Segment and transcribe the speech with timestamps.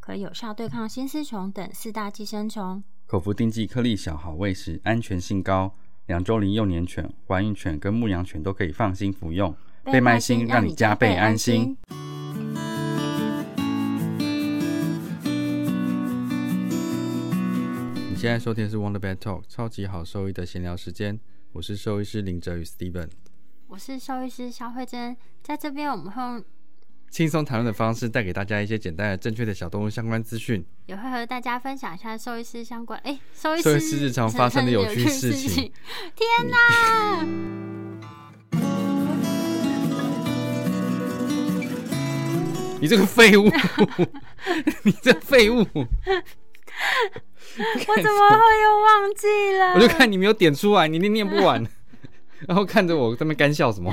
[0.00, 2.82] 可有效对抗新丝虫等四大寄生虫。
[3.06, 5.74] 口服定剂颗粒小，好喂食，安全性高。
[6.06, 9.54] 两周龄幼年犬、怀孕犬跟牧羊犬都可以放心服用。
[9.84, 11.76] 倍麦星让你加倍安心。
[18.08, 21.20] 你现在收听的是 Wonder Bad Talk 超级好兽医的闲聊时间，
[21.52, 23.10] 我是兽医师林哲宇 Steven，
[23.68, 26.44] 我是兽医师肖慧珍，在这边我们会用
[27.10, 35.72] 轻松谈论的方式带给大家一些简单的、正确的小动物相关资讯，也会和大家分享一下兽医师相关哎，兽医师日常发生的有趣事情。
[36.14, 37.26] 天哪！
[42.80, 43.50] 你这个废物！
[44.84, 45.58] 你这废物！
[45.58, 45.64] 我
[47.96, 49.26] 怎么会又忘记
[49.58, 49.74] 了？
[49.74, 51.66] 我就看你没有点出来，你念念不完，
[52.46, 53.92] 然后看着我在那干笑什么？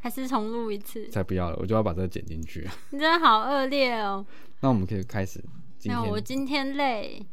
[0.00, 1.08] 还是重录一次？
[1.08, 2.68] 才不要了，我就要把这个剪进去。
[2.90, 4.24] 你真的好恶劣哦！
[4.60, 5.42] 那我们可以开始。
[5.84, 7.24] 那我今天累。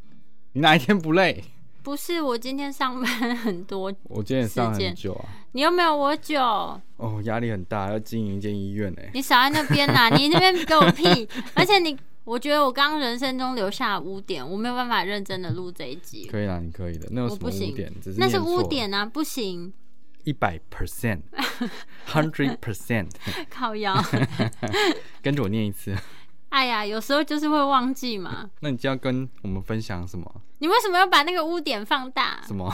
[0.53, 1.43] 你哪一天不累？
[1.83, 3.93] 不是，我今天上班很多。
[4.09, 5.25] 我今天上很久啊。
[5.53, 6.39] 你又没有我久。
[6.41, 9.01] 哦，压力很大，要经营一间医院呢。
[9.13, 10.09] 你少在那边呐！
[10.15, 11.27] 你那边给我屁！
[11.53, 11.97] 而且你。
[12.27, 16.25] 我觉得我刚人生中留下污点，我没有办法认真的录这一集。
[16.25, 17.07] 可以啦，你可以的。
[17.09, 17.93] 那有什么污点？
[18.17, 19.71] 那是污点啊，不行。
[20.27, 23.09] 一百 percent，hundred percent，
[23.49, 23.95] 靠腰。
[25.23, 25.95] 跟着我念一次。
[26.49, 28.49] 哎呀，有时候就是会忘记嘛。
[28.59, 30.41] 那你就要跟我们分享什么？
[30.57, 32.41] 你为什么要把那个污点放大？
[32.45, 32.69] 什么？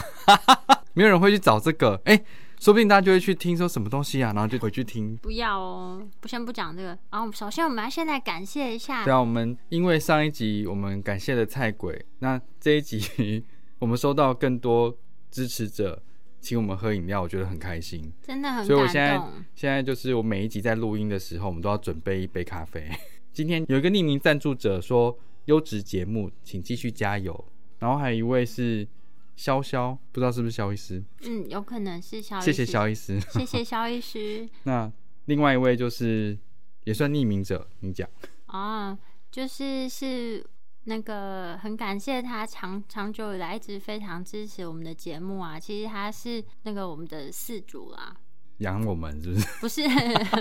[0.94, 2.02] 没有人会去找这个。
[2.06, 2.24] 哎。
[2.60, 5.18] 说不定大家就会去听说什么东西啊，然后就回去听。
[5.18, 6.98] 不要哦，不先不讲这个。
[7.12, 9.04] 然后首先我们要现在感谢一下。
[9.04, 13.44] 对啊，我们因为上一集我们感谢了菜鬼，那这一集
[13.80, 14.98] 我们收到更多
[15.30, 16.02] 支持者
[16.44, 18.66] 请我们喝饮料，我觉得很开心，真的很。
[18.66, 19.20] 所以我现在
[19.56, 22.88] 现在就是我每一集在录音的时候，我们都要准备一杯咖啡。
[23.32, 27.46] 今天有一个匿名赞助者说优质节目，请继续加油。
[27.80, 28.88] 然后还有一位是。
[29.36, 31.04] 潇潇，不知道是不是肖医师？
[31.24, 32.40] 嗯，有可能是肖。
[32.40, 34.48] 谢谢肖医师，谢谢肖医师。
[34.66, 34.94] 那
[35.26, 36.38] 另外一位就是
[36.84, 38.08] 也算匿名者，你讲。
[38.46, 38.96] 啊，
[39.32, 40.46] 就是是
[40.86, 45.60] 那个很感谢他长长久以来一直非常支持我们的节目啊。
[45.60, 48.16] 其实他是那个我们的四主啦。
[48.60, 49.48] 养我们是不是？
[49.60, 49.82] 不是，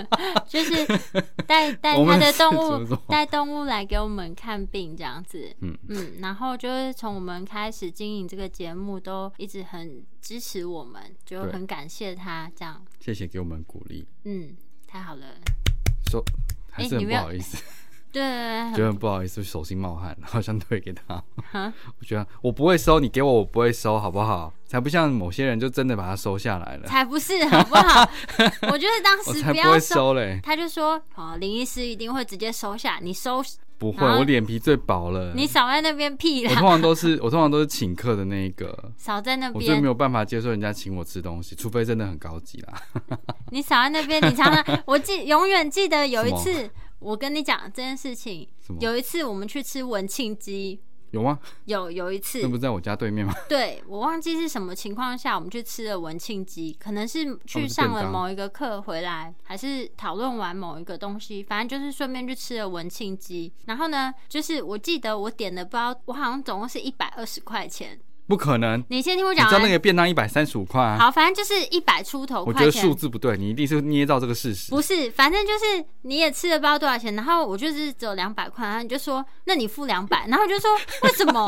[0.47, 0.85] 就是
[1.47, 5.53] 带 带他的动物，带动物来给我们看病这样子。
[5.61, 12.85] 嗯嗯，然后就是从我们开始经营这个节目，都一直很支持我们，就很感谢他这样。
[12.99, 14.07] 谢谢给我们鼓励。
[14.25, 14.55] 嗯，
[14.87, 15.25] 太好了。
[16.11, 16.23] 说
[16.69, 17.57] 还是很不好意思。
[18.13, 18.21] 对，
[18.73, 21.21] 觉得很不好意思，手心冒汗，好想退给他。
[21.99, 24.53] 我觉得我不会收，你给我我不会收，好不好？
[24.67, 26.87] 才不像某些人就真的把它收下来了。
[26.87, 28.07] 才不是，好不好？
[28.71, 30.39] 我觉得当时不要收嘞。
[30.43, 33.43] 他就说：“哦，林医师一定会直接收下，你收
[33.79, 35.33] 不会，我脸皮最薄了。
[35.35, 36.51] 你少在那边屁了。
[36.51, 42.73] 我通常都是我通常都是请客的那一个，少在那边，我最没有办法接受人家请我吃东西，除非真的很高级啦。
[43.51, 46.69] 你少在那边，你常常我记永远记得有一次。
[47.03, 48.47] 我跟你讲这件事情，
[48.79, 50.79] 有一次我们去吃文庆鸡，
[51.11, 51.37] 有吗？
[51.65, 53.33] 有有一次，那不在我家对面吗？
[53.49, 63.51] 对，我忘记是什么情况下我们去吃了文庆鸡，可能是去上了某一个课回来，还是讨论完某一个东西，反正就是顺便去吃了文庆鸡。
[63.65, 67.99] 然后呢，就是我记得我点的包，我好像总共是一百二十块钱。
[68.25, 68.81] 不可能！
[68.87, 69.45] 你先听我讲。
[69.45, 70.97] 你知道那个便当一百三十五块？
[70.97, 72.43] 好，反正就是一百出头。
[72.45, 74.71] 我觉得数字不对，你一定是捏造这个事实。
[74.71, 80.71] 不是，反正就是你也吃了不知道多少钱，然后我就是只有两百块，然后你就说，那你付两百， 然后我就说
[81.03, 81.45] 为什么？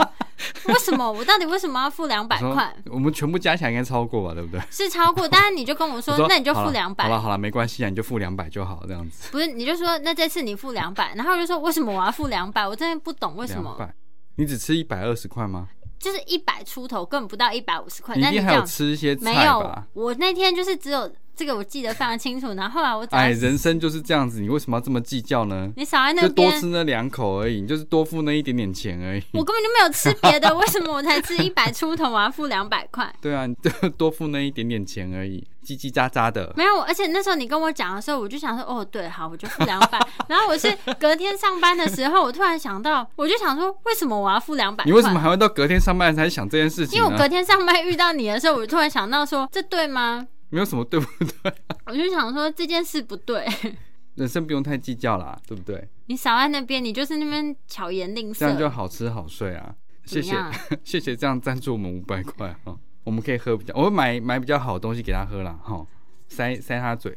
[0.66, 1.10] 为什么？
[1.10, 2.76] 我到底为什么要付两百块？
[2.92, 4.34] 我们全部加起来应该超过吧？
[4.34, 4.62] 对不对？
[4.70, 7.06] 是超过，但是你就跟我说，那你就付两百。
[7.06, 9.30] 好了好了，没关系啊，你就付两百就好，这样子。
[9.32, 12.68] 不是，你就说那这次你付两百，然后我就说为什么我要付两百？
[12.68, 13.90] 我真的不懂为什么。
[14.36, 15.70] 你只吃一百二十块吗？
[16.00, 18.16] 就是一百出头，根本不到一百五十块。
[18.16, 22.54] 你一定还有吃一些没有，我那天就是只有这个我记得非常清楚。
[22.54, 25.72] 然后后来我哎，人生就是这样子，你为什么要这么计较呢？
[25.76, 29.24] 你少在那就多吃那两口而已，你就是多付那一点点钱而已。
[29.34, 33.14] 我根本就没有吃别的，为什么我才吃 一百出头，我要付两百块？
[33.22, 36.54] 对啊，你 就多付那一点点钱而已，叽叽喳喳的。
[36.56, 40.00] 没有，而且那时候你跟我讲的时候，我就想说，哦，对，好，我就付两百。
[40.28, 44.84] 然后我是隔天上班的时候，我突然想到，我就想说，为什么我要付两百？
[44.86, 46.98] 你为什么还会到隔天上班才想这件事情？
[46.98, 50.28] 因为我隔天上班遇到你的时候，我就突然想到说，这对吗？
[50.56, 51.06] 没有什么对不
[51.44, 51.54] 对？
[51.86, 53.46] 我就想说这件事不对。
[54.16, 55.86] 人生不用太计较啦，对不对？
[56.06, 59.76] 你少在那边，你就是那边巧言令色，这样就好吃好睡啊！
[60.06, 60.34] 谢谢
[60.86, 62.74] 谢谢，这样赞助我们五百块哈，
[63.04, 65.86] 我们可以喝比较，我会买买比较好的东西给他喝啦，哈，
[66.30, 67.14] 塞塞他嘴。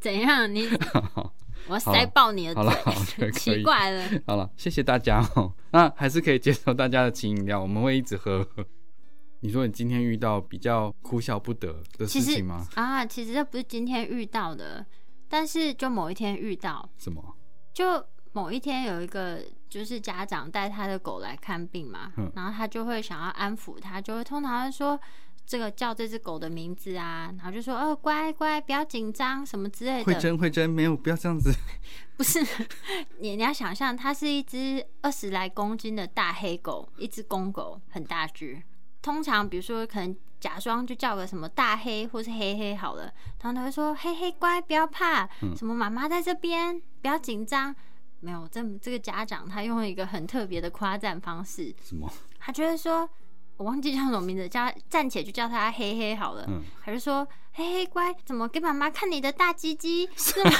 [0.00, 0.50] 怎样？
[0.54, 0.66] 你
[1.66, 2.62] 我塞爆你的嘴？
[2.64, 4.08] 好了，奇怪了。
[4.26, 8.48] 好了，谢谢大家哦，那还是可以接受大家的请饮料，我们会一直喝。
[9.40, 12.66] 你说你今天遇到比较哭笑不得的事情吗？
[12.74, 14.84] 啊，其实这不是今天遇到的。
[15.28, 17.36] 但是就某一天遇到什么？
[17.74, 18.02] 就
[18.32, 24.98] 某一天有一个就是家长带他的狗来看病嘛，然后他就会想要安抚他，就会通常会说
[25.46, 30.04] 这个叫这只狗的名字啊，然后就说哦乖乖不要紧张什么之类的。
[30.04, 31.52] 慧珍慧珍没有不要这样子。
[32.16, 32.40] 不是
[33.18, 38.60] 你你要想象它是一只二十来公斤的大黑狗，一只公狗很大只。
[39.08, 40.14] 通常比如说可能。
[40.40, 43.12] 假装就叫个什么大黑或是黑黑好了，
[43.42, 47.74] 然后他会说：“黑黑乖，不要怕，什么妈妈在这边，不要紧张。”
[48.22, 51.74] 没有，这这个家长他用了一个很特别的夸赞方式。
[51.82, 52.08] 什么？
[52.38, 53.10] 他觉得说，
[53.56, 56.44] 我忘记叫什么名字，叫暂且就叫他黑黑好了。
[56.46, 60.08] 嗯，还是说黑黑乖，怎么给妈妈看你的大鸡鸡？
[60.14, 60.50] 是吗？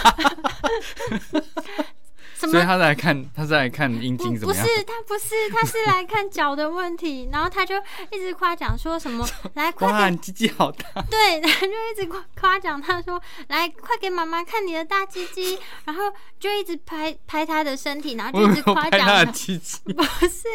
[2.46, 4.64] 所以他来看，他是来看阴茎怎么样？
[4.64, 7.28] 不是，他不是，他是来看脚的问题。
[7.32, 7.74] 然后他就
[8.12, 10.84] 一直夸奖说什么：“来，快点，鸡鸡好大。
[11.10, 16.04] ”对，他就一直夸夸奖他说：“来，快给妈妈看你的大鸡鸡。”然后
[16.38, 19.78] 就一直拍拍他的身体，然后就一直夸奖他的鸡鸡。
[19.92, 20.48] 不是，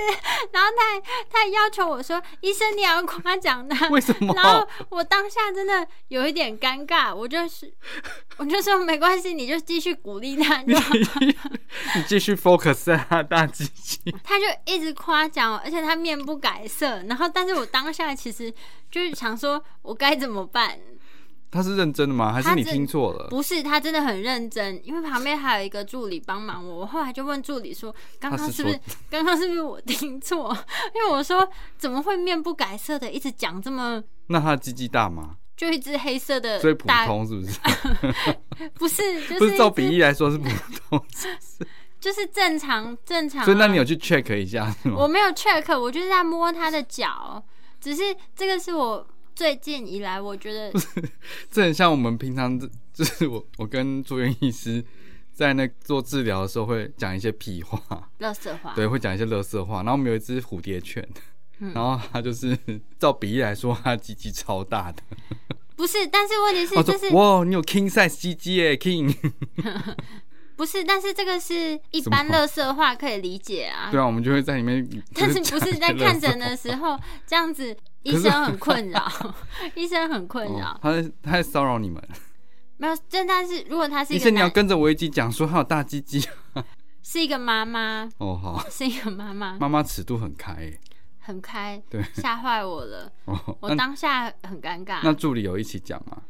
[0.51, 1.00] 然后他
[1.30, 4.33] 他还要求我说：“医生，你要夸奖他。”为什么？
[4.35, 7.71] 然后我当下真的有一点尴尬，我就是
[8.38, 10.94] 我就说没关系，你就继续鼓励他就好。
[11.95, 17.03] 你继续 focus 在他大鸡鸡，他就一直夸奖，而且他面不改色。
[17.03, 18.53] 然后，但是我当下其实
[18.91, 20.79] 就是想说，我该怎么办？
[21.51, 22.33] 他是认真的吗？
[22.33, 23.27] 还是你听错了？
[23.29, 26.77] 不是，他真的很认真，因为旁边还有一个助理帮忙我。
[26.77, 28.79] 我后来就问助理说：“刚刚是不是？
[29.09, 30.55] 刚刚是不是我听错？
[30.95, 31.47] 因为我说
[31.77, 34.03] 怎么会面不改色的，一直讲这么……
[34.27, 37.59] 那他鸡鸡大吗？”就一只黑色的，最普通是不是？
[38.75, 40.50] 不是，就是照比例来说是普
[40.89, 41.05] 通，
[42.00, 43.45] 就是正常正常。
[43.45, 44.95] 所以那你有去 check 一下是吗？
[45.00, 47.44] 我没有 check，我就是在摸它的脚，
[47.79, 48.01] 只是
[48.35, 50.71] 这个是我最近以来我觉得，
[51.51, 52.59] 这很像我们平常
[52.94, 54.83] 就是我我跟住院医师
[55.31, 59.77] 在那做治疗的时候会讲一些屁话，乐色话，对，会讲一些乐色话。
[59.77, 61.07] 然后我们有一只蝴蝶犬。
[61.74, 62.57] 然后他就是
[63.00, 65.01] 照比例来说，他鸡鸡超大的。
[65.75, 69.15] 不是，但是问题是，就是哇，你有 king size 鸡鸡耶，king。
[70.56, 73.89] 不是，但是这个是一般乐色话可以理解啊。
[73.92, 74.88] 对啊，我们就会在里面。
[75.15, 79.12] 但是不是在看诊的时候这样子，医生很困扰，
[79.74, 80.80] 医生很困扰。
[80.81, 82.01] 他在他在骚扰你们。
[82.77, 86.24] 没有，这但是如果他是医生，你要跟着我一起讲说他有大鸡鸡。
[87.01, 90.71] 是一个妈妈哦，好，是一个妈妈，妈妈尺度很开。
[91.23, 93.11] 很开，对，吓坏我了。
[93.59, 94.99] 我当下很尴尬。
[95.03, 96.21] 那助理有一起讲吗？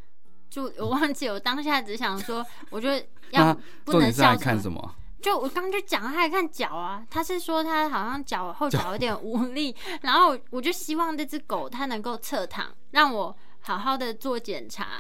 [0.50, 4.38] 助我忘记，我当下只想说，我觉得 要不能笑。
[4.38, 4.96] 看什么？
[5.22, 7.04] 就我刚刚就讲，他还看脚啊。
[7.10, 15.00] 他是说他好像脚后脚有点无力，然后我就希望这只狗它能够侧躺，让我好好的做检查。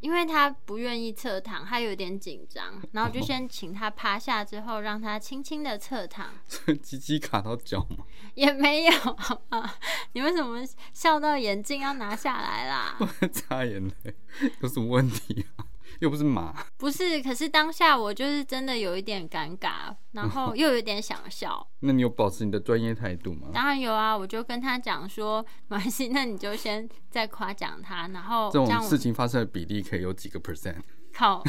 [0.00, 6.30] 因为他不愿意侧躺，他有点紧张，然后就先请他趴下，之后让他轻轻的侧躺。
[6.82, 8.04] 鸡鸡卡到脚吗？
[8.34, 9.74] 也没有，好吧？
[10.12, 12.96] 你为什么笑到眼镜要拿下来啦？
[13.32, 14.14] 擦眼泪，
[14.60, 15.66] 有什么问题啊？
[16.00, 17.22] 又不是马， 不是。
[17.22, 21.66] 可是当下我就是真的有一点尴尬，然后又有点想笑。
[21.80, 23.48] 那你有保持你的专业态度吗？
[23.52, 30.76] 当然有啊，我就跟他讲说，马西，那你就先再夸奖他，然后这种事情发生的比例可以有几个 percent？
[31.18, 31.42] 好，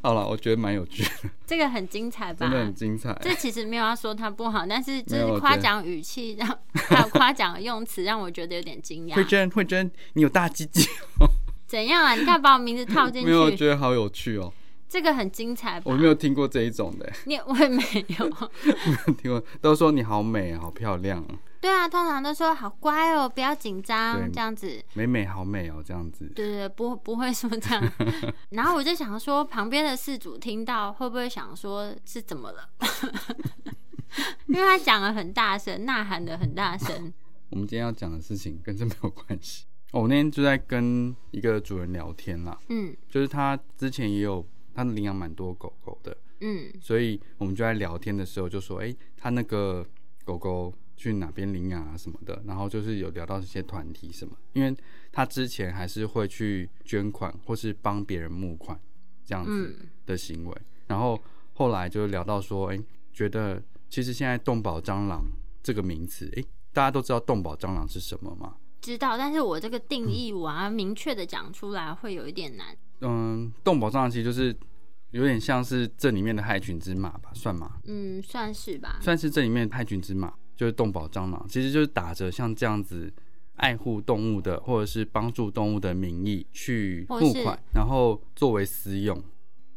[0.00, 1.10] 好了，我觉得蛮有趣的，
[1.44, 2.46] 这个很精彩吧？
[2.46, 3.12] 真的很精彩。
[3.20, 6.48] 这其实没有要说他不好，但是就是夸奖语气让
[6.88, 9.16] 还有夸奖的用词让我觉得有点惊讶。
[9.16, 10.88] 慧珍，慧珍，你有大鸡鸡？
[11.66, 12.14] 怎样啊？
[12.14, 14.52] 你看把我名字套进去，没有我觉得好有趣哦。
[14.88, 17.12] 这个很精彩吧，我没有听过这一种的。
[17.24, 17.82] 你我也没
[18.20, 18.24] 有，
[18.86, 21.26] 没有听过，都说你好美，好漂亮。
[21.66, 24.80] 对啊，通常都说好乖哦，不要紧张，这样子。
[24.94, 26.24] 美美好美哦，这样子。
[26.32, 27.92] 对对，不不会说这样。
[28.50, 32.68] 然后我就想说，旁边的事主听到会不会想说是怎么了？
[34.46, 37.12] 因为他讲的很大声，呐喊的很大声。
[37.50, 39.64] 我们今天要讲的事情跟这没有关系。
[39.90, 49.84] 我那天就在跟一个主人聊天啦，嗯，就是他之前也有他领养蛮多狗狗的，嗯，所以我们就在聊天的时候就说，哎，他那个
[50.24, 54.74] 狗狗去哪边领养啊什么的，然后就是有聊到这些团体什么，因为
[55.12, 58.78] 他之前还是会去捐款或是帮别人募款
[59.24, 59.76] 这样子
[60.06, 61.20] 的行为，然后
[61.54, 62.78] 后来就聊到说，哎，
[63.12, 65.24] 觉得其实现在动保蟑螂
[65.62, 68.56] 这个名词，哎，大家都知道动保蟑螂是什么吗？
[68.80, 72.76] 知道，但是我这个定义我要明确的讲出来会有一点难。
[73.00, 74.56] 嗯，动保蟑螂其实就是
[75.10, 77.78] 有点像是这里面的害群之马吧，算吗？
[77.84, 78.98] 嗯，算是吧。
[79.00, 83.12] 算是这里面害群之马，就是动保蟑螂，其实就是打着像这样子
[83.56, 89.22] 爱护动物的，或者是帮助动物的名义去募款，然后作为私用，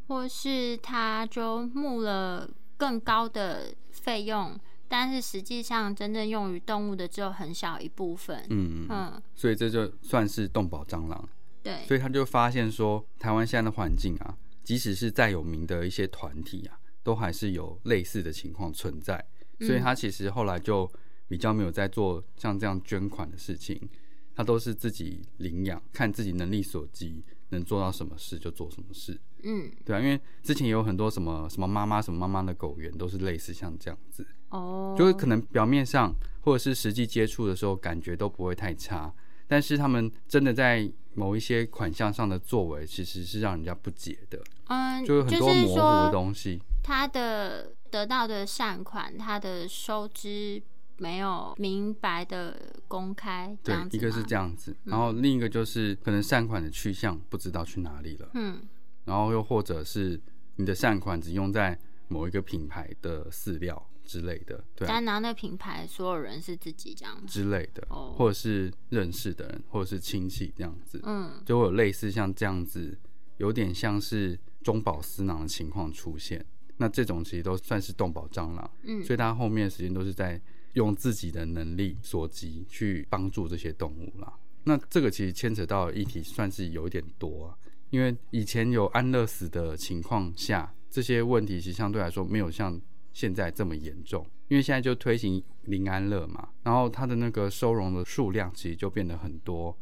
[0.07, 4.57] 或是他就募了更高的费用。
[4.91, 8.43] 但是实际上，真正用于动物的只有很小一部分。
[8.49, 11.29] 嗯嗯，所以这就算是动保蟑螂。
[11.61, 19.23] 对，所以他就发现说，台湾现在的环境啊，即使是再有名的一些团体啊，都还是有类似的情况存在。
[19.59, 20.89] 所以他其实后来就
[21.27, 23.79] 比较没有在做像这样捐款的事情，
[24.35, 29.19] 他都是自己领养，看自己能力所及，能做到什么事就做什么事。
[29.43, 34.25] 嗯，对啊，因为之前有很多什么什么妈妈什么妈妈的狗园，都是类似像这样子。
[34.49, 39.13] 哦，就是可能表面上或者是实际接触的时候感觉都不会太差，
[39.47, 44.41] 但是他们真的在某一些款项上的作为，其实是让人家不解的。
[44.65, 46.59] 嗯，就有很多模糊的东西。
[46.83, 50.61] 他的得到的善款，它的收支
[50.97, 58.29] 没有明白的公开，对，一个是这样子，然后另一个就是可能善款的去向不知道去哪里了。
[58.33, 58.61] 嗯，
[59.05, 60.19] 然后又或者是
[60.55, 63.85] 你的善款只用在某一个品牌的饲料。
[64.09, 72.97] 之类的，对，但拿那品牌，所有人是自己这样之类的，哦，或者是认识的人，或者是亲戚这样子，嗯，就会有类似像这样子，
[73.37, 76.43] 有点像是中饱私囊的情况出现。
[76.79, 80.41] 那这种其实都算是动保蟑螂，嗯，所以他后面的时间都是在
[80.73, 84.33] 用自己的能力所及去帮助这些动物啦。
[84.63, 87.55] 那这个其实牵扯到议题算是有一点多啊，
[87.91, 92.81] 因为以前有安乐死的情况下，这些问题其实相对来说没有像。
[93.11, 99.75] 现在这么严重，因为现在就推行零安乐嘛，然后它的那个收容的数量其实就变得很多。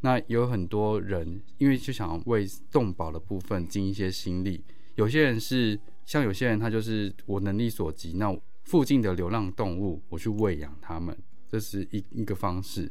[0.00, 4.64] 那有很多人因为就想为动保的部分尽一些心力，
[4.96, 11.16] 有些人是像有些人他就是我能力所及，那附近的流浪动物我去喂养它们，
[11.48, 12.90] 这是一一个方式。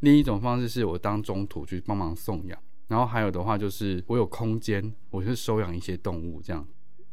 [0.00, 6.66] 另一种方式是我当中途去帮忙送养，然后还有的话就是我有空间，我去收养一些动物，这样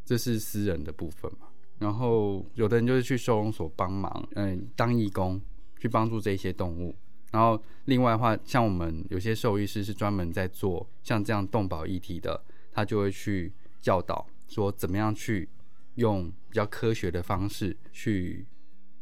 [0.06, 1.48] 这是私人的部分嘛。
[1.80, 5.39] 然后有的人就是去收容所帮忙，嗯，当义工
[5.77, 6.96] 去帮助这些动物。
[7.32, 13.51] 然后另外的话，像我们有些兽医师是专门在做像这样动保议题的，他就会去
[13.82, 15.50] 教导说怎么样去
[15.96, 18.48] 用比较科学的方式去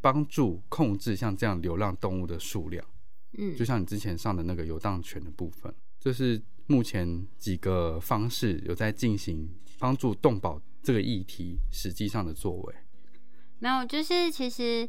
[0.01, 2.85] 帮助控制像这样流浪动物的数量。
[3.37, 9.49] 嗯，就像你之前上的那个游荡犬的部分，就是目前几个方式有在进行
[9.79, 10.61] 帮助动保。
[10.85, 12.75] 这个议题实际上的作为，
[13.57, 14.87] 没有，就是其实，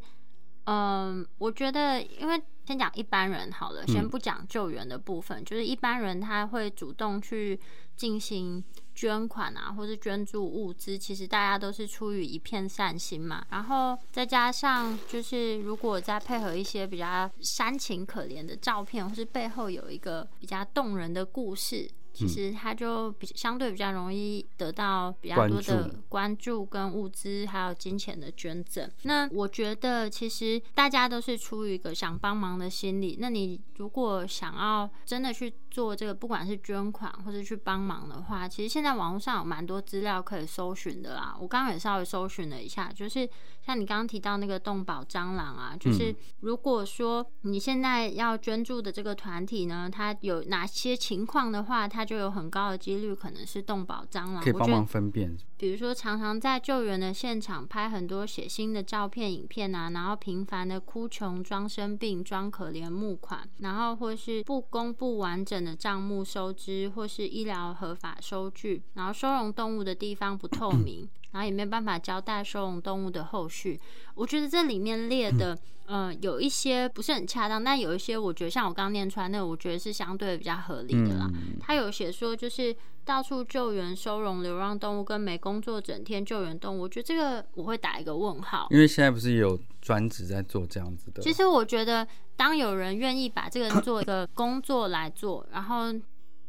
[0.65, 7.59] 嗯，我觉得，因为先讲一般人好了，先不讲救援的部分，就是一般人他会主动去
[7.97, 8.63] 进行
[8.97, 13.45] 捐款啊，或是捐助物资，其实大家都是出于一片善心嘛。
[13.51, 21.89] 然后再加上，就是如果再配合一些比较煽情可怜的照片，或是背后有一个比较动人的故事。
[22.17, 28.91] 其实他就比相对比较容易得到比较多的关注跟物资，还有金钱的捐赠。
[29.03, 33.19] 那我觉得其实大家都是出于一个想帮忙的心理。
[33.21, 41.37] 那你如果想要真的去做这个，不管是捐款或者去帮忙的话，其实现在网络上有蛮多资料可以搜寻的啦。
[41.39, 43.29] 我刚刚也稍微搜寻了一下，就是
[43.61, 55.37] 像你刚刚提到那个动保蟑螂啊，就是如果说你现在要捐助的这个团体呢，它有哪些情况的话，它就有很高的几率可能是动保蟑螂，可以帮忙分辨。
[55.59, 71.09] 比如说，常常在救援的现场拍很多血腥的照片、影片啊，然后频繁的哭穷、装生病、装可怜募款，然后或是不公布完整的账目收支，或是医疗合法收据，然后收容动物的地方不透明。
[71.37, 73.79] 然后也没有办法交代收容动物的后续。
[74.15, 81.31] 我觉得这里面列的，嗯，有一些不是很恰当，但有一些我觉得像我刚念出来那个，我觉得是相对比较合理的啦。
[81.61, 82.75] 他有写说就是
[83.05, 88.67] 到处救援收容流浪动物，跟没工作整天救援动物，我觉得这个我会打一个问号。
[88.71, 91.21] 因为现在不是有专职在做这样子的。
[91.21, 95.93] 其实我觉得，当有人愿意把这个做一个工作来做，然后。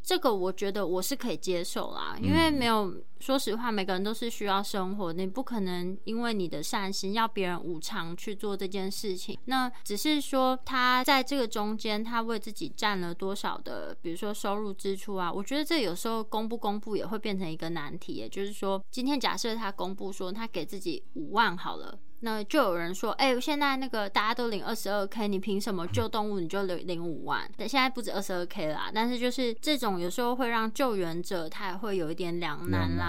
[0.03, 9.37] 这个我觉得我是可以接受啦，因为没有说实话，每个人都是需要生活，你不可能因为你的善心要别人无偿去做这件事情。
[9.45, 18.13] 那只是说他在这个中间，他为自己占了多少的，比如说收入支出啊，我觉得这有时候公不公布也会变成一个难题。
[18.13, 21.99] 也就是说，今天假设他公布说他给自己五万好了。
[22.21, 27.47] 那就有人说，哎，现在那个大家都领二十二 k，你凭什么救动物你就领领五万？
[27.55, 33.06] 但现在不止二十二 k 啦，但是就是这种有时候会让救援者他也会有一点两难啦，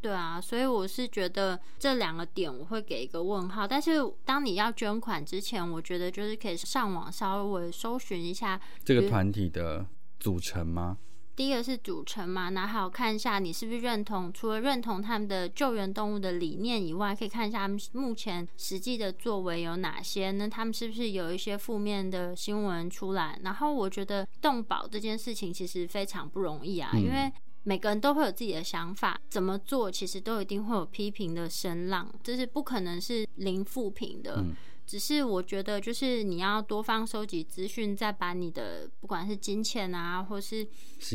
[0.00, 3.68] 对啊，所以我是觉得这两个点我会给一个问号。
[3.68, 9.84] 但是当你要捐款之前，我觉得就是可以上网稍微搜寻一下这个团体的
[10.18, 10.96] 组成吗？
[11.36, 20.30] 第一个是组成嘛，然后看一下你是不是认同，除了认同他们的救援动物的理念以外，可以看一下他们目前实际的作为有哪些。
[20.32, 23.38] 那他们是不是有一些负面的新闻出来？
[23.42, 34.44] 然后我觉得动保这件事情其实非常不容易啊，因为每个人都会有自己的想法，怎么做其实都一定会有批评的声浪，这是不可能是零负评的。
[34.86, 40.66] 只是我觉得，就是你要多方收集资讯，再把你的不管是金钱啊，或是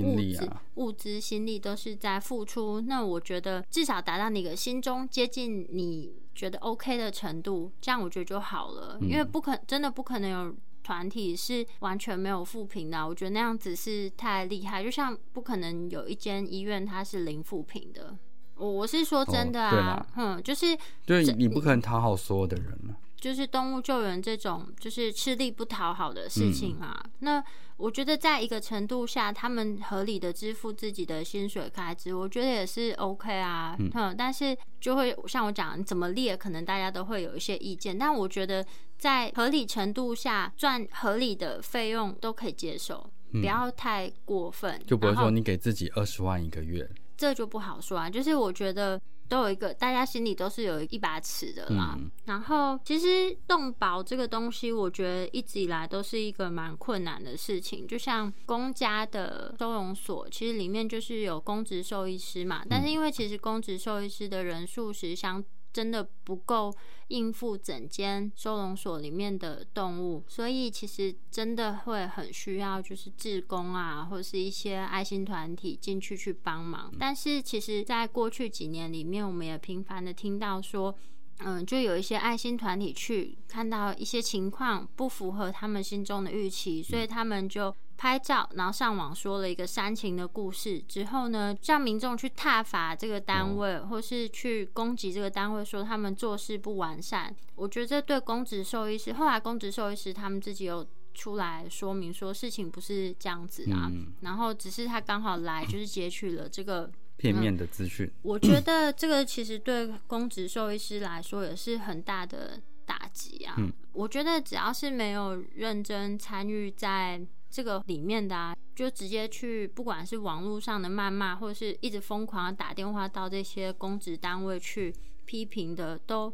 [0.02, 2.80] 物质、物资、心力，都是在付出。
[2.80, 8.98] 那我觉得至少达到你的心中接近你觉得 OK 的程度，这样我觉得就好了。
[9.02, 14.84] 因为不可真的不可能有团体是完全没有负评的，我觉得那样子是太厉害。
[14.84, 18.16] 就像不可能有一间医院它是零负评的。
[18.56, 22.96] 我我是说真的啊，嗯，就是对你不可能讨好所有的人了。
[23.26, 27.44] 就是动物救援这种就是吃力不讨好的事情啊，那
[27.76, 33.76] 我觉得在一个程度下，他们合理的支付自己的薪水开支，我觉得也是 OK 啊。
[33.80, 37.98] 嗯，但是就会像我讲，怎么列，可能大家都会有一些意见。
[37.98, 38.64] 但我觉得
[38.96, 44.80] 在合理程度下赚合理的费用都可以接受，不要太过分。
[44.86, 48.08] 就比如说你给自己二十万一个月，这就不好说啊。
[48.08, 49.02] 就是我觉得。
[49.28, 51.98] 都有一个，大家心里都是有一把尺的啦。
[52.26, 57.88] 然后，其实动保这个东西，我觉得一直以来都是一个蛮困难的事情。
[57.88, 65.44] 就像公家的收容所，其实里面就是有公职兽医师嘛，但是因为其实公职兽医师的人数是相。
[65.76, 66.74] 真的不够
[67.10, 76.90] 应付整间收容所里面的动物，所以其实真的会很需要就是志工啊，或者是一些爱心团体进去去帮忙。
[76.98, 80.96] 但是其实，在过去几年里面，我们也频繁的听到说，
[81.40, 87.76] 嗯，就有一些爱心团体去看到一些情况不符合他们心中的预期，所以他们就。
[87.98, 97.34] 拍照，然后上网说了一个煽情的故事之后呢，让民众去挞伐这个单位，或是去攻击这个单位，说他们做事不完善。
[97.56, 103.90] 我觉得这对公职兽医师，后来公职兽医师他们自己有出来说明说事情不是这样子啊，
[104.22, 108.12] 然后只是他刚好来就是截取了这个片面的资讯。
[108.24, 113.56] 我觉得这个其实对公职兽医师来说也是很大的打击啊。
[113.94, 117.26] 我觉得只要是没有认真参与在。
[117.56, 126.34] 这个里面的啊，就直接去，不管是网络上的谩骂，或者是一直疯狂的打电话到这些公职单位去批评的，都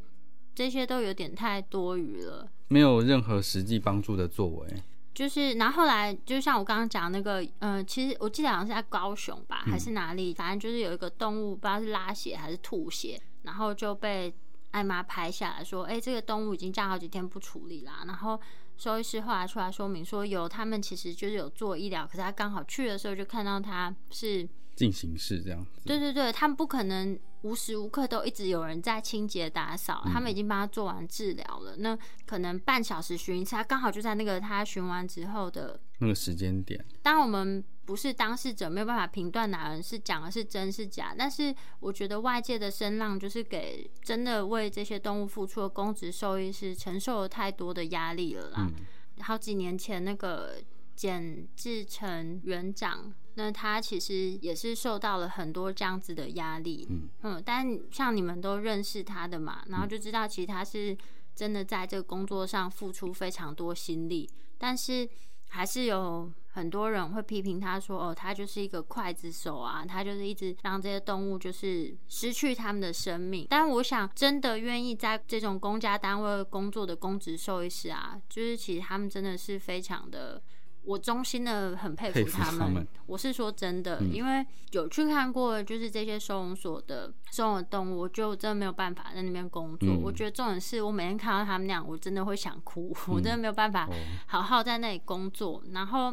[0.56, 4.68] 这些都有点太多余了，没有任何实际帮助的作为。
[5.14, 14.34] 就是，然后后来，就像我刚刚讲那个，嗯，其实我记得好像是在高雄吧，还是哪里，反正就是有一个动物，不知道是拉血还是吐血，然后就被
[14.72, 18.40] 艾妈拍下来说，哎，这个动物已经这样好几天不处理啦，然后。
[18.78, 25.82] 兽医师后来出来说明说，有他们其实就是有做医疗，可是他刚好去的时候就看到他是进行式这样子。
[25.86, 31.76] 对对对，他们不可能无时无刻都一直有人在清洁打扫，他们已经帮他做完治疗了。
[31.78, 36.84] 那可能半小时巡一次，他刚好就在那个他巡完之后的那个时间点。
[37.04, 41.14] 当我们不是当事者，没有办法评断哪人是讲的是真是假。
[41.18, 48.72] 但是我觉得外界的声浪就是给真的为这些动物付出的公职兽医师承受了太多的压力了啦。
[49.20, 50.56] 好几年前那个
[50.96, 56.88] 简志成园长，那他其实也是受到了很多这样子的压力。
[56.90, 60.98] 嗯嗯，但像你们都认识他的嘛，然后就知道其实他是
[61.36, 65.10] 真的在这个工作上付出非常多心力，但是。
[65.54, 80.42] 还是有很多人会批评他说：“哦，他就是一个刽子手啊，他就是一直让这些动物就是失去他们的生命。”但我想，真的愿意在这种公家单位工作的公职兽医师啊，就是其实他们真的是非常的。
[80.84, 89.94] 我衷心的很佩服他们，我是说真的，因为有去看过，就是这些收容所的收容动物，我就真的没有办法在那边工作。
[89.94, 93.88] 我觉得重点是我每天看到他们那样，我真的会想哭，我真的没有办法
[94.26, 95.64] 好好在那里工作。
[95.70, 96.12] 然后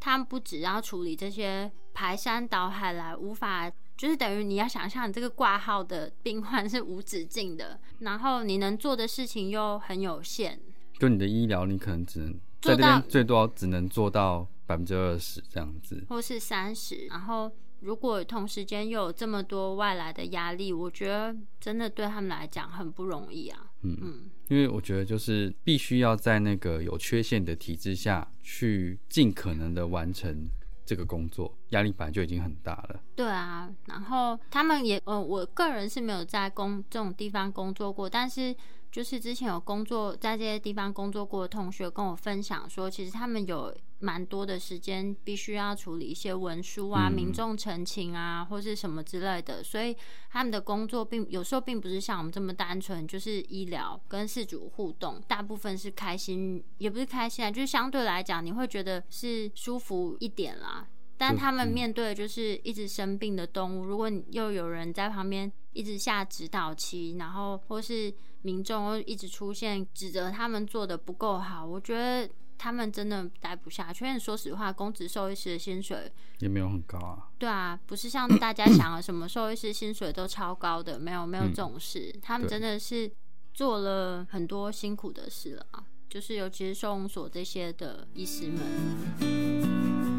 [0.00, 10.58] 他们不只要处理这些排山倒海来，无法就是等于你要想象，你这个挂号的病患是无止境的，然后你能做的事情又很有限，
[10.98, 12.40] 就你的医疗，你可能只能。
[12.62, 17.06] 在这边最多只能做到百分之二十这样子，或是三十。
[17.06, 23.66] 然后，如果同时间又有这么多外来的压力，我觉得真的对他们来讲很不容易啊。
[23.82, 30.48] 嗯嗯，因为我觉得就是必须要在那个有缺陷的体制下去尽可能的完成
[30.84, 33.00] 这个工作，压力本来就已经很大了。
[33.16, 38.54] 对啊，然后他们也，呃，我个人是没有在工这种地方工作过，但是。
[38.92, 49.96] 就是之前有工作在这些地方工作过的同学跟我分享说，其实他们有蛮多的时间必须要处理一些文书啊、民众陈情啊，或是什么之类的，所以
[50.30, 60.86] 他们的工作并有时候并不是像我们这么单纯，就是医疗跟事主互动，大部分是开心，也不是开心啊，就是相对来讲你会觉得是舒服一点啦。
[61.16, 68.10] 但他们面对就是一直生病的动物，如果你又有人在旁边一直下指导期，然后或是
[68.40, 72.26] 民众一直出现指责他们做的不够好，我觉得
[72.62, 74.18] 他们真的待不下去。
[74.18, 77.30] 说实话，公职兽医师的薪水也没有很高啊。
[77.38, 82.14] 对啊，不是像大家想的什么兽医师薪水都超高的，没有没有这种事。
[82.20, 83.10] 他们真的是
[83.54, 90.09] 做了很多辛苦的事了啊，就是尤其是收容所这些的医师们。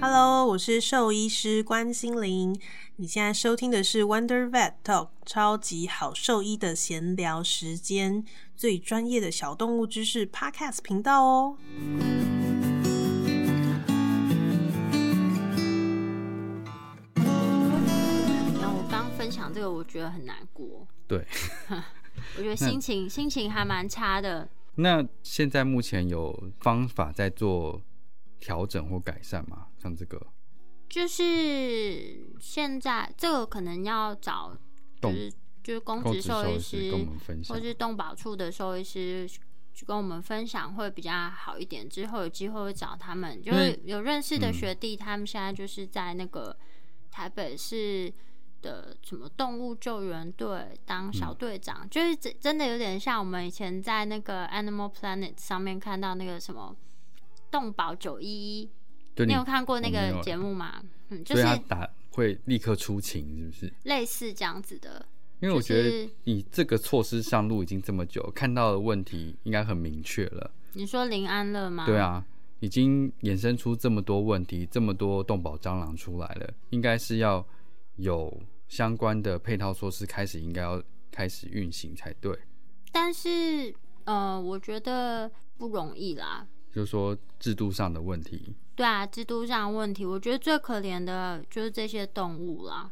[0.00, 2.56] Hello，我是兽医师关心玲。
[2.96, 8.24] 你现在收听的是 Wonder Vet Talk，超级好兽医的闲聊时间，
[8.56, 11.56] 最专业的小动物知识 Podcast 频道哦。
[18.60, 20.86] 然后我刚分享这个，我觉得很难过。
[21.08, 21.26] 对，
[22.38, 24.48] 我觉得心情心情还蛮差的。
[24.76, 27.82] 那现在目前有方法在做？
[28.40, 30.26] 调整或改善嘛，像这个，
[30.88, 34.56] 就是现在这个可能要找，
[35.00, 39.28] 就是就是公职兽医师跟我们分享，或是动保处的兽医师
[39.74, 41.88] 去跟我们分享会比较好一点。
[41.88, 46.56] 之后有机会会找他们，就是有认识的学弟，他们现在就是在那个
[47.10, 48.12] 台北市
[48.62, 56.76] 的什么动物救援队当小队长，就是真真的有点像我们以前在那个 Animal Planet 上面看到那个什么。
[57.50, 58.70] 动保九一一，
[59.26, 60.82] 你有看过那个节目吗？
[61.08, 63.72] 嗯，就是打会立刻出勤，是不是？
[63.84, 65.06] 类似这样子的。
[65.40, 70.50] 因为我觉得你这个措施上路已经这么久，看到的问题应该很明确了。
[70.72, 71.86] 你说林安乐吗？
[71.86, 72.26] 对啊，
[72.58, 77.46] 已经衍生出这么多问题，这么多动保蟑螂出来了，应该是要
[77.96, 80.82] 有相关的配套措施开始，应该要
[81.12, 82.36] 开始运行才对。
[82.90, 83.72] 但是，
[84.04, 86.48] 呃，我觉得不容易啦。
[86.78, 92.88] 就是说制度上的问题，对啊，制度上问题，我觉得最可怜的就是这些动物啦。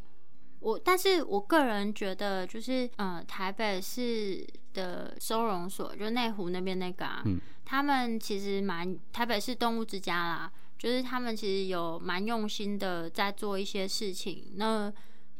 [0.58, 4.44] 我，但是我个人觉得，就是呃，台北市
[4.74, 7.22] 的收容所，就内湖那边那个啊，
[7.64, 14.50] 他们其实蛮台北市动物之家啦，就是他们其实有蛮用心的在做一些事情。
[14.56, 14.92] 那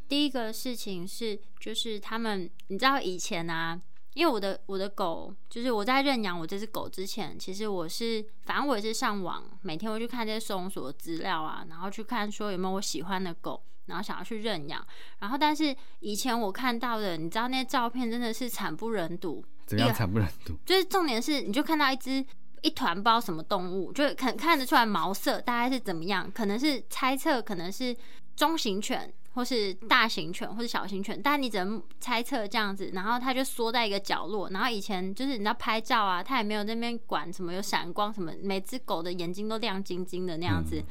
[0.06, 3.80] 第一个事情是，就是他们，你知道以前啊。
[4.16, 14.83] 因为我的我的狗，就是我在认养我这只狗之前，其实我是反正我也是上网，每天会去看这些收容所的资料啊，然后去看说有没有我喜欢的狗，然后想要去认养。
[15.18, 19.44] 然后但是以前我看到的，你知道那些照片真的是惨不忍睹。
[19.66, 20.57] 怎样惨不忍睹？
[20.64, 22.24] 就是重点是，你就看到一只
[22.62, 27.94] 一团包什么动物，就看看得出来毛色大概是怎么样，可能是猜测可能是
[28.35, 29.12] 中型犬。
[29.37, 34.49] 或是大型犬或者小型犬，但你只能猜测这样子，然后它就缩在一个角落。
[34.49, 40.83] 然后以前就是你要拍照啊，它也没有那边管什么有闪光什么，每只狗的眼睛都亮晶晶的那样子，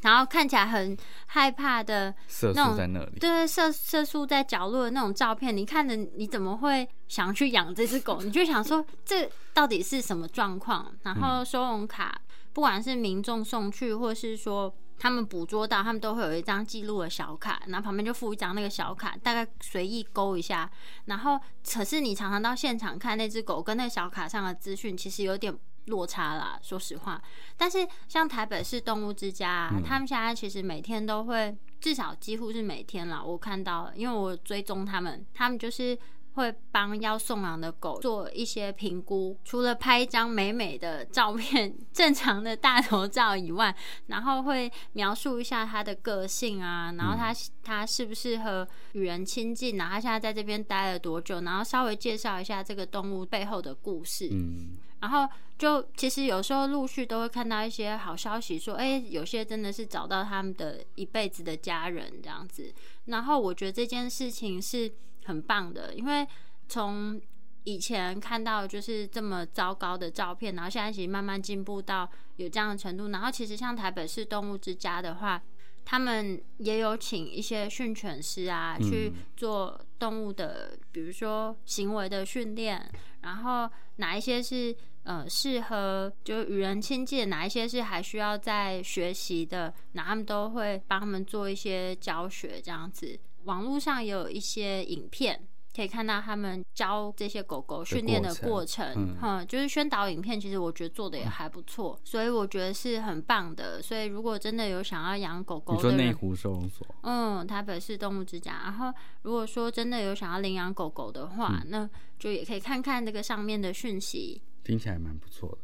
[0.00, 8.20] 然后看起来很害怕的色素在那里，对，色色素在角落的那种照片，你看着你怎么会想去养这只狗？
[8.20, 10.92] 你就想说这到底是什么状况？
[11.04, 12.20] 然后收容卡，
[12.52, 14.74] 不管是民众送去，或是说。
[15.02, 20.70] 他们捕捉到，他们都会有一张记录的小卡，然后旁边就附一张那个小卡，大概随意勾一下。
[21.06, 21.36] 然后，
[21.74, 25.52] 可是你常常到现场看那只狗跟那个小卡上的资讯，其实有点
[25.86, 26.56] 落差啦。
[26.62, 27.20] 说实话，
[27.56, 33.20] 但是像台北市动物之家啊，他们现在其实每天都会，至少几乎是每天啦。
[33.20, 35.98] 我看到，因为我追踪他们，他们就是。
[36.34, 43.74] 会帮要送养的狗做一些评估，除了拍一张美美的照片、 正常的大头照以外，
[44.06, 54.28] 然后会描述一下它的个性啊，然后它它适不适合与人亲近啊，它现在在这边待了多久，然后稍微介绍一下这个动物背后的故事。
[54.32, 62.72] 嗯，然后就其实有时候陆续都会看到一些好消息，说哎，有些真的是找到他们的一辈子的家人这样子。
[63.04, 64.90] 然后我觉得这件事情是。
[65.24, 66.26] 很棒的，因为
[66.68, 67.20] 从
[67.64, 73.08] 以前看到就是这么糟糕的照片，然后现在其实慢慢进步到有这样的程度。
[73.08, 75.40] 然后其实像台北市动物之家的话，
[75.84, 93.18] 他们也有请一些训犬师啊去做动物的，比如说行为的训练，然后哪一些是呃适合就与人亲近，哪一些是还需要在学习的，那他们都会帮他们做一些教学这样子。
[93.44, 100.38] 网络上也有一些影片，可以看到他们教这些狗狗训练的过程，哈，就是宣导影片。
[100.38, 103.80] 其实我觉得做的也还不错，所以我觉得是很棒的。
[103.80, 108.60] 所以如果真的有想要养狗狗，你说内湖收容所，嗯，台北市动物之家。
[108.64, 115.58] 然后如果说真的有想要领养狗狗的话，那就也可以看看那个上面的讯息，听起来蛮不错的。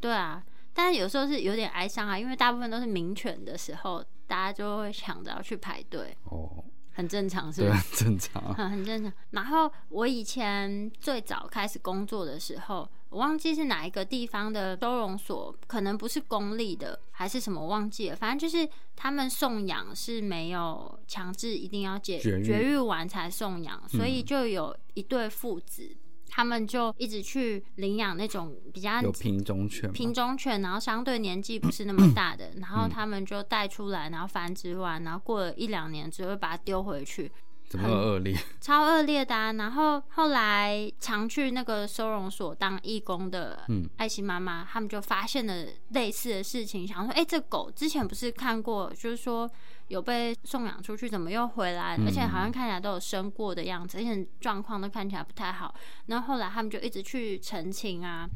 [0.00, 6.16] 对啊，但是有时候是有点哀伤啊，因为大部分都是名犬的时候，大家就会抢着要去排队。
[6.24, 6.64] 哦。
[6.92, 7.74] 很正常，是吧？
[7.76, 9.12] 很正常，很正常。
[9.30, 18.16] 然后我以前最早开始工作的时候，我忘记是哪一个地方的收容所，可能不是公立的，还是什么，忘记了。
[18.16, 25.96] 反正就是他们送养是没有强制一定要解绝育完才送养，所以就有一对父子。
[26.30, 37.30] 他们就一直去领养那种比较有品种犬，品种犬，然后相对年纪不是那么 大的，然后他们就带出来，然后繁殖完，然后过了一两年之后把它丢回去。
[37.70, 38.36] 怎么恶劣？
[38.60, 39.52] 超恶劣的啊！
[39.52, 43.64] 然后后来常去那个收容所当义工的
[43.96, 49.48] 爱心妈妈，他们就发现了类似的事情，想说：哎，这狗之前不是看过，就是说
[49.86, 51.96] 有被送养出去，怎么又回来？
[52.04, 55.72] 而且好像看起来都有生过的样子，而且状况都看起来不太好。
[56.06, 58.28] 然后后来他们就一直去澄清啊，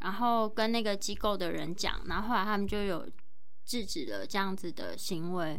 [0.00, 3.06] 然后跟那个机构的人讲，然后后来他们就有
[3.66, 5.54] 制止了这样子的行为。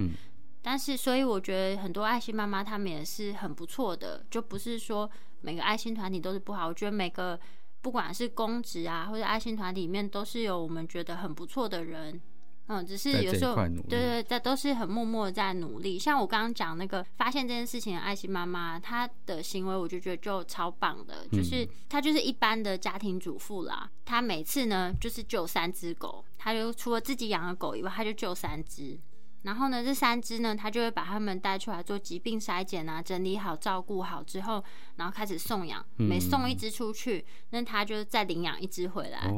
[0.69, 5.09] 但是，所以我觉得很多爱心妈妈她们也是很不错的，就不是说
[5.41, 6.67] 每个爱心团体都是不好。
[6.67, 7.39] 我觉得每个
[7.81, 12.21] 不管是公职啊，或者爱心团体里面，都是有我们觉得很不错的人。
[12.67, 15.97] 嗯，只是有时候对对，在都是很默默在努力。
[15.97, 23.89] 像我刚刚讲那个发现这件事情的爱心妈妈，她的行为我就觉得就超棒的，就是她就是一般的家庭主妇啦。
[24.05, 28.95] 她每次呢就是救三只狗，她就除了自己养的狗以外，她就救三只。
[29.43, 34.61] 然后呢，这三只呢，他就会把它们带出来做疾病筛检啊，整理好、照顾好之后，
[34.97, 35.85] 然后开始送养。
[35.95, 39.33] 每送一只出去，那他就再领养一只回来，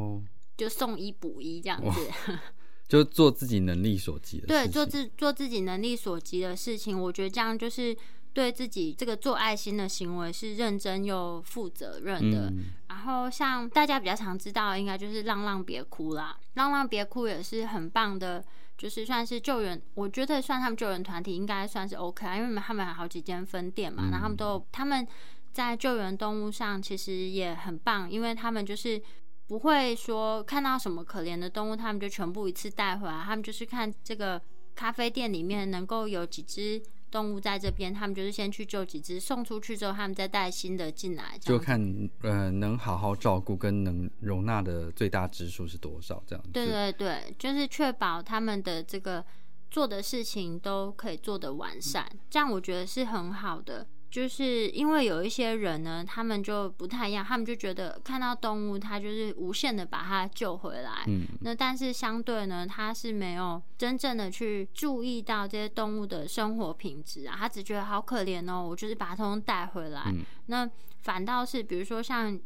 [0.58, 2.10] 就送一补一这样子。
[2.90, 4.48] 就做自己能力所及的。
[4.48, 7.96] 对，做自做自己能力所及的事情，我觉得这样就是
[8.34, 12.52] 对自己这个做爱心的行为是认真又负责任的。
[12.90, 18.44] 然后像大家比较常知道，应该就是浪浪别哭啦，浪浪别哭也是很棒的。
[18.82, 25.08] 就是算是救援，我觉得算他们救援团体应该算是 OK 啊，因为他们有好几间分店嘛，然后他们都他们
[25.54, 29.00] 在救援动物上其实也很棒，因为他们就是
[29.46, 34.41] 不会说看到什么可怜的动物，他们就全部一次带回来，他们就是看这个
[34.74, 36.82] 咖啡店里面能够有几只。
[37.12, 41.38] 动物在这边，他们就是先去救几只，送出去之后，他们再带新的进来。
[41.39, 46.50] 就看呃，能好好照顾跟能容纳的最大只数是多少这样子。
[46.52, 49.24] 对对对，就是确保他们的这个
[49.69, 53.86] 做的事情都可以做得完善，这样我觉得是很好的。
[54.12, 61.06] 就是因为有一些人呢，他们就不太一样，他们就觉得看到动物，他就是无限的把它救回来。
[61.08, 70.13] 嗯，那但是相对呢，他是没有真正的去注意到这些动物的生活品质啊，他只觉得好可怜哦，我就是把它通通带回来。
[70.47, 70.69] 那
[71.04, 72.38] 反倒是比如说像，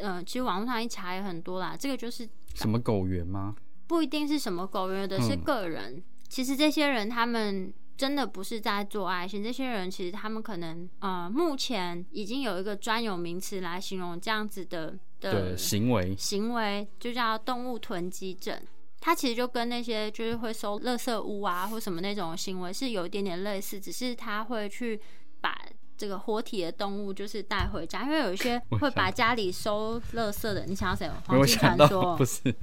[0.00, 3.56] 呃，其实网络上一查也很多啦，这个就是什么狗源吗？
[3.88, 6.00] 不一定是什么狗园的，是个人。
[6.28, 7.74] 其实这些人他们。
[8.00, 18.58] 真的不是在做爱心，这些人其实他们可能呃，目前已经有一个专有名词来形容这样子的的行为，行为就叫动物囤积症。
[19.00, 24.98] 它其实就跟那些就是会收垃圾屋啊或什么那种行为是有一点点类似，只是他会去
[25.42, 25.54] 把
[25.98, 30.64] 这个活体的动物就是带回家，因为有一些会把家里收垃圾的。
[30.64, 31.06] 你想要谁？
[31.26, 32.54] 黄金传说不是？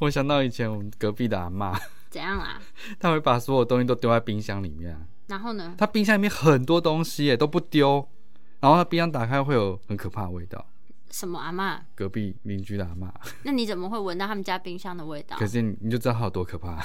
[0.00, 1.78] 我想到以前我们隔壁的阿妈，
[2.10, 2.60] 怎样啦？
[2.98, 4.98] 他会把所有东西都丢在冰箱里面。
[5.28, 5.74] 然后呢？
[5.78, 8.06] 他冰箱里面很多东西耶，都不丢。
[8.58, 10.66] 然后他冰箱打开会有很可怕的味道。
[11.10, 11.80] 什么阿妈？
[11.94, 13.12] 隔壁邻居的阿妈。
[13.44, 15.36] 那你怎么会闻到他们家冰箱的味道？
[15.38, 16.84] 可是你就知道它有多可怕。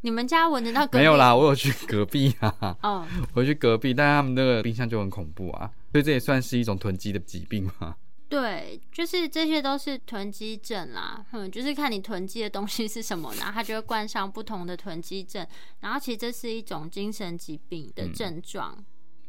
[0.00, 0.88] 你们家闻得到？
[0.92, 2.76] 没有啦，我有去隔壁啊。
[2.82, 3.06] 哦。
[3.34, 5.70] 我去隔壁，但是他们那个冰箱就很恐怖啊。
[5.92, 7.94] 所以这也算是一种囤积的疾病吗？
[8.32, 11.22] 对，就是这些都是囤积症啦。
[11.32, 15.46] 嗯，就是看你囤积的东西是什么，然后它就会冠上不同的囤积症。
[15.80, 18.82] 然后其实这是一种精神疾病的症状。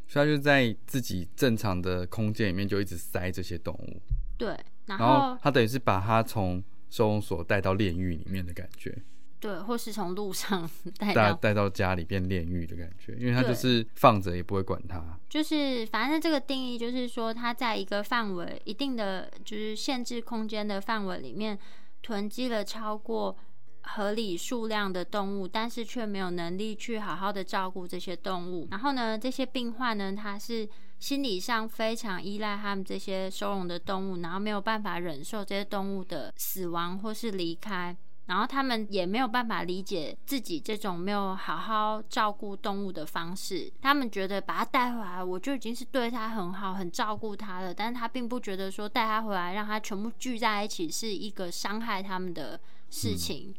[0.08, 4.00] 所以他就在自己正常的空间里面就一直塞这些动物。
[4.38, 8.96] 对，然后他等于是把它从收容所带到炼狱里面的感觉，
[9.44, 21.58] 对，或是从路上带带带到家里变炼狱的感觉，因为他就是放着也不会管它，就是反正这个定义就是说，它在一个范围一定的就是限制空间的范围里面
[22.00, 23.36] 囤积了超过
[23.82, 30.66] 合理数量的动物，但是却没有能力去好好的照顾这些动物，然后呢，这些病患呢，他是。
[31.00, 37.94] 心理上非常依赖他们这些收容的动物，然后没有办法忍受这些动物的死亡或是离开，
[38.26, 43.70] 然后他们也没有办法理解自己这种没有好好照顾动物的方式。
[43.80, 52.58] 他们觉得把它带回来，我就已经是对它很好、很照顾它了，但是他并不觉得说带它回来，让它全部聚在一起是一个伤害他们的
[52.88, 53.54] 事情。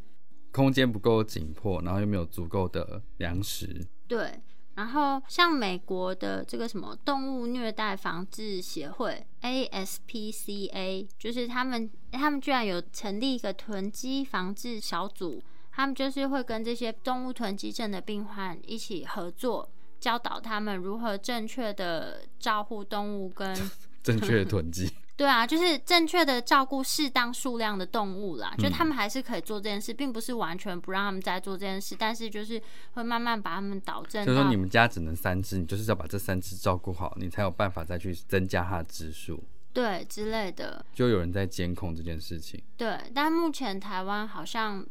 [0.51, 3.87] 空间不够紧迫，然后又没有足够的粮食。
[4.07, 4.39] 对。
[4.75, 23.55] 然后，像美国的这个什么动物虐待防治协会 （ASPCA），就是他们，他们居然有成立一个囤积防治小组，他们就是会跟这些动物囤积症的病患一起合作，教导他们如何正确的照顾动物跟
[24.03, 24.91] 正确的囤积。
[25.17, 32.61] 对啊，就是正确的照顾适当数量的动物啦，就他们还是可以做这件事，并不是完全不让他们再做这件事，但是就是
[32.95, 34.25] 会慢慢把他们导正。
[34.25, 40.85] 就是说你们家只能三只，你就是要把这三只照顾好，你才有办法再去增加它的只数，对之类的。
[40.93, 42.61] 就有人在监控这件事情。
[42.75, 44.85] 对，但目前台湾好像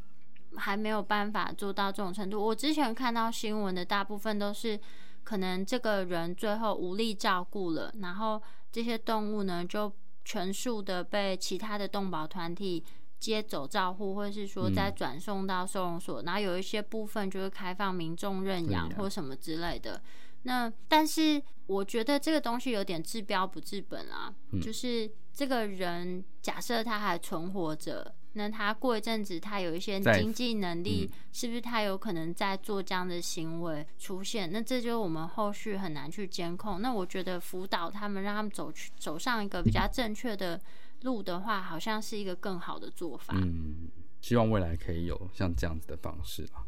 [0.56, 2.42] 还没有办法做到这种程度。
[2.42, 4.80] 我之前看到新闻的大部分都是，
[5.22, 8.40] 可能这个人最后无力照顾了，然后
[8.72, 9.92] 这些动物呢就。
[10.24, 12.82] 全数的被其他的动保团体
[13.20, 20.02] 接走照护，或者是说再转送到收容所，然后有一些部分就是开放民众认养或什么之类的。
[20.42, 28.14] 那但是我觉得这个东西有点治标不治本啊，就是这个人假设他还存活着。
[28.36, 34.50] 那他过一阵子，他有一些经济能力，是不是他有可能在做这样的行为出现？
[34.52, 36.82] 那这就是我们后续很难去监控。
[36.82, 40.60] 那我觉得辅导他们，让他们走去走上一个比较正确的
[41.02, 43.34] 路的话，好像是一个更好的做法。
[43.36, 43.88] 嗯，
[44.20, 46.66] 希望未来可以有像这样子的方式吧。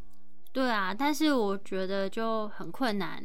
[0.53, 3.23] 对啊，但是我觉得就很困难，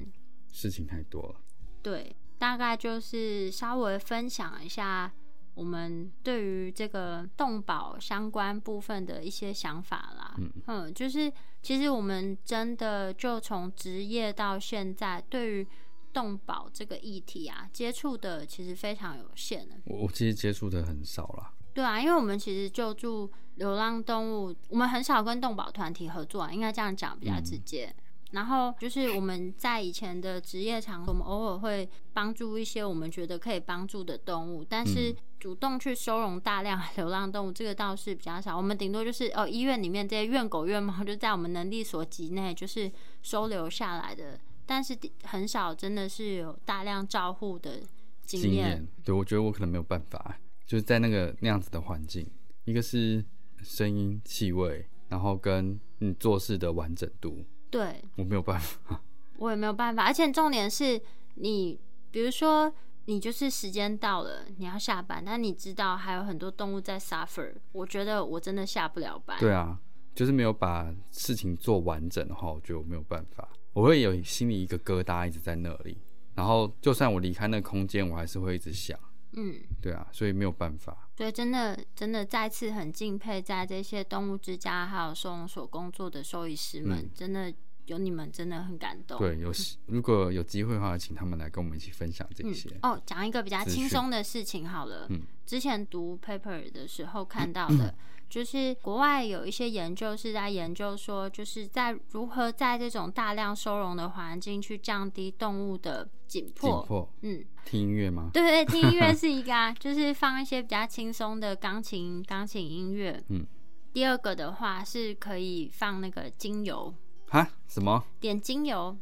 [0.51, 1.35] 事情太多了。
[1.83, 5.11] 对，大概就是稍微分享一下。
[5.53, 10.35] 我们对于这个动保相关部分的一些想法啦，
[10.67, 15.67] 嗯，就是其实我们真的就从职业到现在，对于
[16.13, 19.75] 动保这个议题啊，接触的其实非常有限的。
[19.85, 21.53] 我我其实接触的很少啦。
[21.73, 27.93] 对啊，因为我们其实救助流浪动物，我们很少跟动保团体合作啊，应该这样讲比较直接。
[28.31, 38.55] 然后就是我们在以前的职业场，我们偶尔会帮助一些我们觉得可以帮助的动物，但是主动去收容大量流浪动物，这个倒是比较少。
[38.55, 42.91] 我们顶多就是哦，医院里面这些院狗院猫，就在我们能力所及内，就是
[43.23, 47.79] 收留下来的，但是很少真的是有大量照护的
[48.23, 48.87] 经验。
[49.03, 52.23] 对，我觉得我可能没有办法，就是在那个那样子的环境，
[52.65, 53.25] 一个是
[53.63, 57.43] 声音、气味，然后跟你做事的完整度。
[57.71, 59.01] 对，我没有办法，
[59.37, 60.03] 我也没有办法。
[60.03, 61.01] 而且重点是
[61.33, 61.79] 你，
[62.11, 62.71] 比如说
[63.05, 69.39] 你就是时间到了，你要下班，但你知道还有很多动物在 suffer，我觉得我真的下不了班。
[69.39, 69.79] 对啊，
[70.13, 73.49] 就是没有把事情做完整的话，我觉得我没有办法。
[73.73, 75.97] 我会有心里一个疙瘩一直在那里，
[76.35, 78.99] 然后就算我离开那个空间，我还是会一直想。
[79.33, 81.07] 嗯，对啊，所以没有办法。
[81.15, 87.53] 所以，真的真的再次很敬佩在这些动物之家还有收容所工作的兽医师们，真的
[87.85, 89.17] 有你们真的很感动。
[89.17, 89.51] 对，有
[89.87, 92.69] 如果有机会的话，请他们来跟我们一起分享这些。
[92.83, 95.07] 哦，讲一个比较轻松的事情好了。
[95.09, 97.93] 嗯，之前读 paper 的时候看到的。
[98.29, 106.79] 就是国外有一些研究是在研究说，就是在如何在这种大量收容的环境去降低动物的紧迫。
[106.79, 107.13] 紧迫。
[107.23, 108.29] 嗯，听音乐吗？
[108.31, 113.21] 对对，听音乐是一个啊，就是放一些比较轻松的钢琴钢琴音乐。
[113.27, 113.45] 嗯。
[113.91, 116.95] 第二个的话是可以放那个精油。
[117.31, 117.47] 哈？
[117.67, 118.03] 什么？
[118.19, 118.95] 点精油。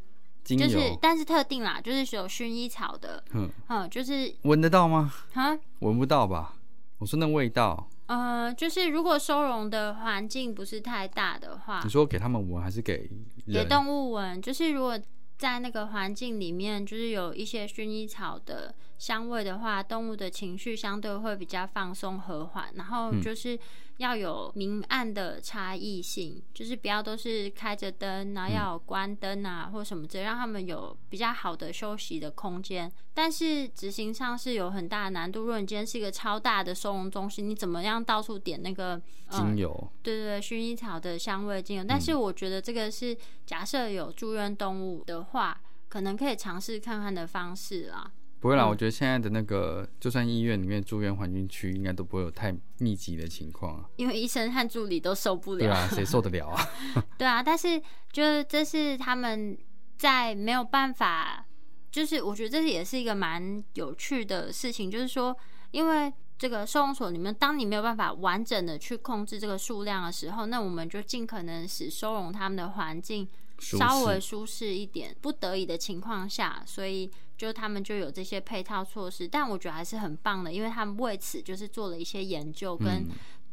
[0.44, 0.68] 精油。
[0.68, 3.24] 就是，但是特定啦，就是有薰衣草的。
[3.32, 3.50] 嗯。
[3.68, 5.12] 嗯，就是闻得到吗？
[5.34, 5.58] 哈？
[5.80, 6.54] 闻不到吧？
[7.00, 7.90] 我说那味道。
[8.06, 13.10] 呃，就是如果收容的环境不是太大的话，你说给他们闻还是给
[13.48, 14.40] 给动物闻？
[14.42, 15.00] 就是如果
[15.38, 18.76] 在那个环境里面，就是有一些薰衣草的。
[19.00, 23.58] 香味的话，动物的情绪相对会比较放松和缓，然后就是
[23.97, 32.91] 要有明暗的差异性，就是不要都是开着灯，然后要有关灯啊或什么这，让他们有比较好的休息的空间。
[33.14, 35.41] 但是执行上是有很大的难度。
[35.41, 39.91] 如果你今天是一个超大的收容中心，你怎么样到处点那个精油？
[40.04, 41.86] 对对对，薰衣草的香味精油。
[41.88, 48.12] 但是我觉得这个是假设有住院动物的话，可能可以尝试看看的方式啦。
[48.40, 53.90] 不会啦，我觉得现在的那个，就算医院里面住院环境区，应该都不会有太密集的情况啊。
[53.98, 55.60] 因为医生和助理都受不了。
[55.60, 56.66] 对啊， 谁受得了啊？
[57.20, 57.78] 对啊，但是
[58.14, 59.58] 就是这是他们
[59.98, 61.46] 在没有办法，
[61.92, 65.36] 就是我觉得这是也是一个蛮有趣的事情，就是说，
[65.72, 73.28] 因为这个收容所里面，当你没有办法完整的去控制这个数量的时候，那我们就尽可能使收容他们的环境
[73.60, 77.12] 稍微舒适一点，不得已的情况下，所以。
[77.40, 83.06] 就他们就有这些配套措施，但我觉得还是很棒的，因为他们为此就是做了一些研究跟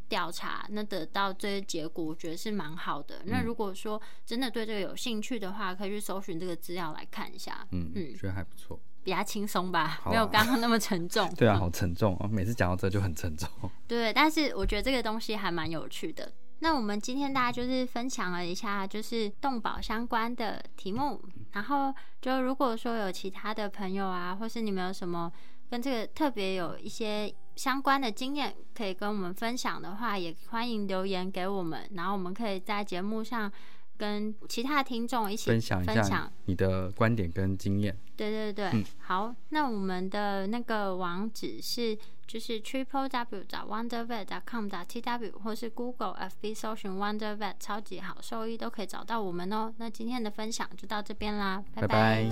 [0.09, 3.21] 调查，那得到这些结果，我觉得是蛮好的。
[3.27, 7.65] 那如果说真的对这个有兴趣的话，可以去搜寻这个资料来看一下。
[7.71, 11.31] 嗯嗯，觉得还不错，比较轻松吧，没有刚刚那么沉重。
[11.35, 12.27] 对啊， 好沉重啊！
[12.27, 13.49] 每次讲到这就很沉重。
[13.87, 16.29] 对，但是我觉得这个东西还蛮有趣的。
[16.59, 21.21] 那我们今天大家就是分享了一下，就是动保相关的题目。
[21.53, 25.31] 然后就如果说有其他的朋友啊，或是你们有什么
[25.69, 31.89] 跟这个特别有一些相关的经验，可以跟我们分享的话，也欢迎留言给我们。
[31.95, 33.51] 然后我们可以在节目上
[33.97, 37.97] 跟其他听众一起分享分享你的观点跟经验。
[38.15, 41.97] 对对对，好，那我们的那个网址是。
[42.27, 49.73] 就是 triple w 找 wondervet com 打 tw 或是 Google FB 搜寻 wondervet 超级好兽医都可以找到我们哦。
[49.77, 52.29] 那今天的分享就到这边啦，拜拜。